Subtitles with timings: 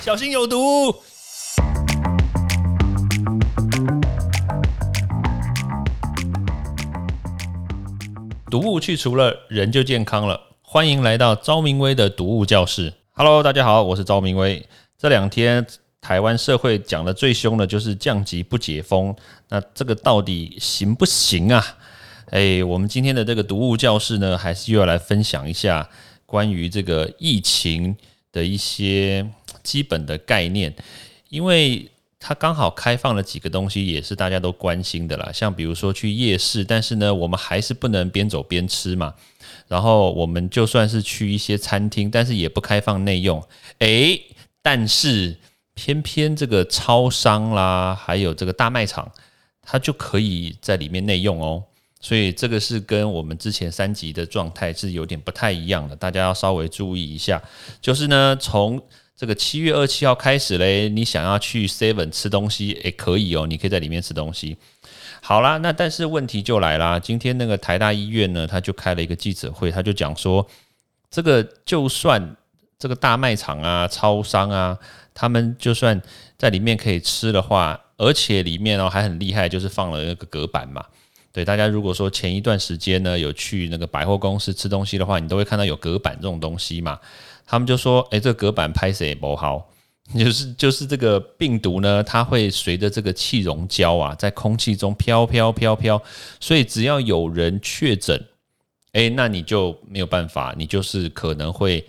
[0.00, 0.94] 小心有毒。
[8.48, 10.40] 毒物去除了，人就健康了。
[10.62, 12.94] 欢迎来到昭明威的毒物教室。
[13.10, 14.66] Hello，大家好，我是昭明威。
[14.96, 15.66] 这两天
[16.00, 19.14] 台湾社会讲的最凶的就是降级不解封，
[19.48, 21.62] 那这个到底行不行啊？
[22.30, 25.88] 哎，我们今天的这个毒物教室呢，还是又要来分享一下
[26.24, 27.96] 关于这个疫情
[28.32, 29.28] 的一些
[29.62, 30.74] 基本的概念，
[31.28, 31.90] 因为。
[32.20, 35.30] 它刚好开放了几个东西，也是大家都关心的啦。
[35.32, 39.14] 像比如说去夜市，但是呢，我们还是不能边走边吃嘛。
[39.68, 43.40] 然后我们就算是去一些餐厅，但是也不开放内用。
[43.78, 44.20] 诶，
[44.60, 45.36] 但是
[45.74, 49.08] 偏偏这个超商啦，还有这个大卖场，
[49.62, 51.62] 它就可以在里面内用哦。
[52.00, 57.42] 所以这个是跟我们之前三级的状态是有点不太一样的，大家要稍微注意一下。
[57.80, 58.80] 就是呢，从
[59.16, 64.56] 这个七月二七号开始嘞，你想要去 Seven 吃东西，也可以哦，你可以在里面吃东西。
[65.20, 70.46] 好啦，那但是问题就来啦，今天那个台大医院呢，他就开了一个记者会，他就讲说，
[71.10, 72.36] 这个就算
[72.78, 74.78] 这个大卖场啊、超商啊，
[75.12, 76.00] 他们就算
[76.36, 80.84] 在里面可以吃的话，而且里面哦还很厉害，就是放了那个隔板嘛。
[81.38, 86.98] 对大家如果说前一段时间呢有去那个百货公司吃东西的话，你都会看到有隔板这种东西嘛。
[87.46, 89.70] 他们就说：“哎，这个隔板拍谁不好？
[90.18, 96.02] 就是就是这个病毒呢，它会随着这个气溶胶啊，在空气中飘飘飘飘，
[96.40, 98.20] 所以只要有人确诊，
[98.90, 101.86] 哎，那你就没有办法，你就是可能会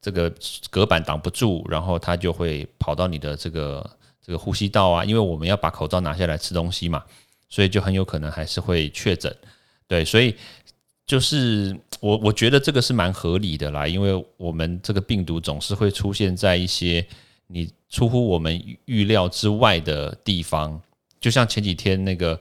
[0.00, 0.32] 这个
[0.70, 3.90] 隔板挡不住，然后它就会跑到你的这个
[4.24, 7.02] 这个呼吸道啊，因为我们要把口罩拿下来吃东西嘛，
[7.52, 9.30] 所以就很有可能还是会确诊。
[9.86, 10.34] 对，所以。”
[11.04, 17.04] 就是我我觉得这个是蛮合理的啦，因为我们这个病毒总是会出现在一些
[17.48, 20.80] 你出乎我们预料之外的地方，
[21.20, 22.40] 就像前几天那个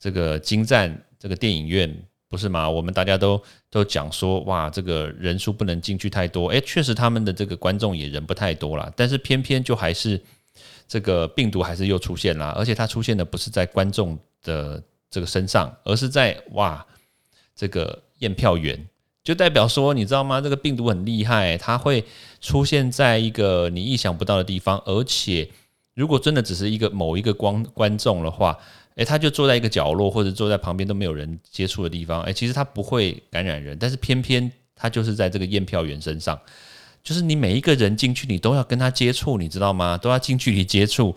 [0.00, 1.94] 这个金站这个电影院
[2.30, 2.68] 不是吗？
[2.68, 3.40] 我们大家都
[3.70, 10.20] 都讲说哇，这个人数不能进去太多，诶，确实他们的这个观众也人不太多了，但是偏偏就还是
[10.86, 16.86] 这个病毒还是又出现了，而且它出现的不是在观众的这个身上，而是在哇
[17.54, 18.02] 这个。
[18.18, 18.76] 验票员
[19.22, 20.40] 就代表说，你知道吗？
[20.40, 22.04] 这个病毒很厉害，它会
[22.40, 25.48] 出现在一个你意想不到的地方，而且
[25.94, 28.58] 如果真的只是一个某一个光观众的话，
[28.96, 36.36] 诶，他就坐在一个角落或者坐在旁边都没有人接触的地方，诶，其实他不会感染人，但是偏偏他就是在这个验票员身上，
[37.08, 39.96] 就是你每一个人进去，你都要跟他接触，你知道吗？
[39.96, 41.16] 都要近距离接触，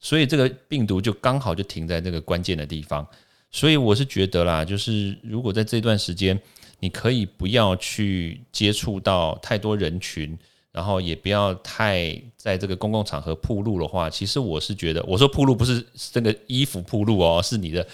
[0.00, 3.06] 所以这个病毒就刚好就停在这个关键的地方。
[3.52, 6.36] 所以我是觉得啦，就是如果在这段时间，
[6.80, 10.36] 你可以不要去接触到太多人群，
[10.72, 17.86] 然后也不要太在这个公共场合铺路的话，其实我是觉得，我说铺路不是这个衣服铺路哦，是你的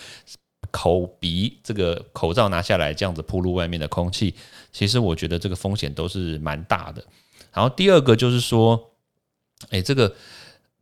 [0.71, 4.35] 口鼻这个口罩拿下来这样子铺路外面的空气，
[4.73, 7.05] 其实我觉得这个风险都是蛮大的。
[7.55, 8.91] 然后第二个就是说，
[9.71, 10.15] 哎，这个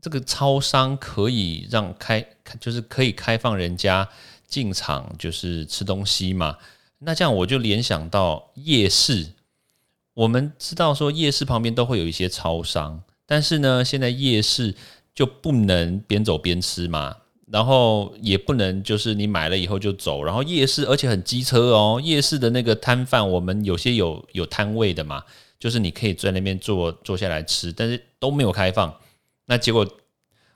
[0.00, 2.26] 这个超商可以让开，
[2.58, 4.08] 就是可以开放人家。
[4.48, 6.58] 进场就是吃东西嘛，
[6.98, 9.28] 那这样我就联想到夜市。
[10.12, 14.74] 我们知道说夜市旁边都会有一些超商，但是呢，现在夜市
[15.14, 17.16] 就不能边走边吃嘛，
[17.46, 25.24] 然后也不能就是你买了以后就走，然后夜市而且很机车哦，夜市的那个摊贩，我们有些有有摊位的嘛，
[25.62, 28.92] 就是你可以在那边坐坐下来吃，但是都没有开放，
[29.46, 29.86] 那结果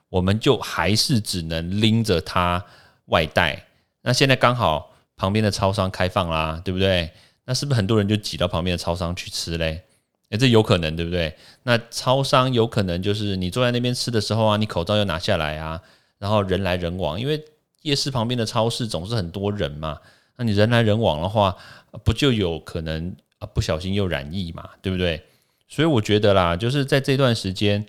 [0.09, 2.61] 我们就还是只能拎着它
[3.05, 3.67] 外带。
[4.01, 7.09] 那现在刚好旁边的超商开放啦，对不对？
[7.45, 9.81] 那是不是很多人就挤到旁边的超商去吃嘞？
[10.27, 11.33] 诶，这有可能，对不对？
[11.63, 15.81] 那超商有可能就是你坐在那边吃的时候啊，你口罩要拿下来啊，
[16.19, 17.41] 然后人来人往，因为
[17.83, 19.99] 夜市旁边的超市总是很多人嘛，
[20.35, 21.55] 那你人来人往的话，
[22.03, 25.21] 不就有可能啊不小心又染疫嘛，对不对？
[25.67, 27.85] 所以我觉得啦，就是在这段时间，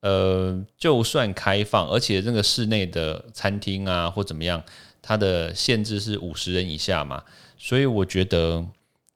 [0.00, 4.62] 呃，就算开放，而且那个室内的餐厅啊或怎么样。
[5.02, 7.24] 它的限制是五十人以下嘛，
[7.56, 8.64] 所以我觉得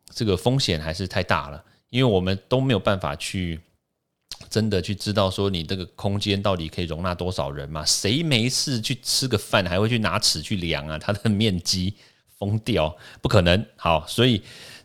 [0.09, 3.61] 这个风险还是太大了，因为我们都没有办法去
[4.49, 7.85] 真的去知道说你这个空间到底可以容纳多少人嘛？
[7.85, 10.99] 谁没事去吃个饭还会去拿尺去量啊？
[10.99, 11.95] 它的面积
[12.39, 13.65] 疯掉，不可能。
[13.77, 14.43] 好，所以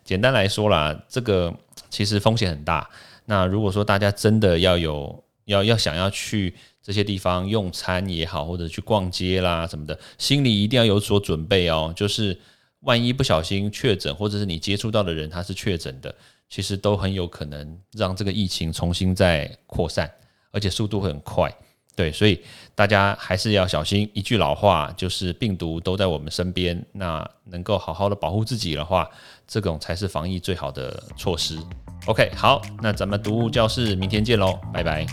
[0.09, 1.53] 简单来说啦，这个
[1.91, 2.89] 其实风险很大。
[3.25, 6.55] 那如果说大家真的要有要要想要去。
[6.81, 11.93] 这些地方用餐也好，或者去逛街啦什么的，心里一定要有所准备哦。
[11.95, 12.35] 就是
[12.79, 16.15] 万一不小心确诊，或者是你接触到的人他是确诊的，
[16.49, 20.09] 其实都很有可能让这个疫情重新再扩散
[20.51, 21.53] 而且速度会很快。
[21.99, 22.41] 对，所以
[22.75, 24.09] 大家还是要小心。
[24.13, 29.05] 一句老话就是病毒都在我们身边，那能够好好的保护自己的话，
[29.45, 31.59] 这种才是防疫最好的措施。
[32.05, 35.05] OK，好，那咱们读物教室明天见喽，拜拜。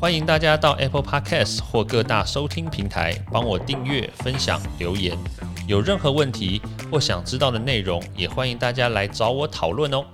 [0.00, 5.18] 欢迎大家到 Apple Podcast 或各大收听平台帮我订阅、分享、留言。
[5.66, 10.04] 有任何问题或想知道的内容，也欢迎大家来找我讨论哦。